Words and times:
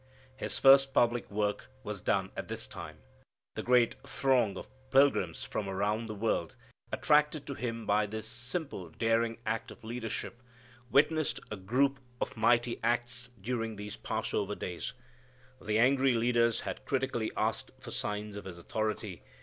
His 0.35 0.57
first 0.57 0.95
public 0.95 1.29
work 1.29 1.67
was 1.83 2.01
done 2.01 2.31
at 2.35 2.47
this 2.47 2.65
time. 2.65 2.97
The 3.53 3.61
great 3.61 4.01
throng 4.01 4.57
of 4.57 4.67
pilgrims 4.89 5.43
from 5.43 5.69
around 5.69 6.07
the 6.07 6.15
world, 6.15 6.55
attracted 6.91 7.45
to 7.45 7.53
Him 7.53 7.85
by 7.85 8.07
this 8.07 8.27
simple 8.27 8.89
daring 8.89 9.37
act 9.45 9.69
of 9.69 9.83
leadership, 9.83 10.41
witnessed 10.89 11.39
a 11.51 11.55
group 11.55 11.99
of 12.19 12.35
mighty 12.35 12.79
acts 12.83 13.29
during 13.39 13.75
these 13.75 13.95
Passover 13.95 14.55
days. 14.55 14.93
The 15.61 15.77
angry 15.77 16.13
leaders 16.15 16.61
had 16.61 16.83
critically 16.85 17.31
asked 17.37 17.69
for 17.79 17.91
"signs" 17.91 18.35
of 18.35 18.45
His 18.45 18.57
authority. 18.57 19.21